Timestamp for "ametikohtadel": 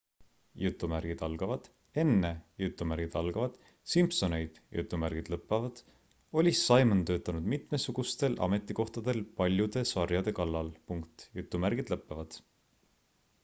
8.47-9.23